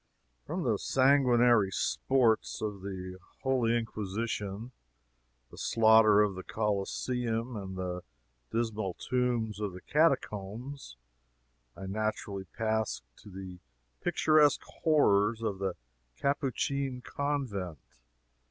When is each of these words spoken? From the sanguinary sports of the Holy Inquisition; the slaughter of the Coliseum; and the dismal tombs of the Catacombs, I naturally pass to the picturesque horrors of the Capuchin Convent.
From 0.47 0.63
the 0.63 0.79
sanguinary 0.79 1.69
sports 1.69 2.59
of 2.59 2.81
the 2.81 3.19
Holy 3.43 3.77
Inquisition; 3.77 4.71
the 5.51 5.59
slaughter 5.59 6.21
of 6.23 6.33
the 6.33 6.41
Coliseum; 6.41 7.55
and 7.55 7.77
the 7.77 8.01
dismal 8.49 8.95
tombs 8.95 9.59
of 9.59 9.73
the 9.73 9.81
Catacombs, 9.81 10.97
I 11.77 11.85
naturally 11.85 12.45
pass 12.45 13.03
to 13.17 13.29
the 13.29 13.59
picturesque 14.03 14.63
horrors 14.81 15.43
of 15.43 15.59
the 15.59 15.75
Capuchin 16.17 17.01
Convent. 17.03 17.77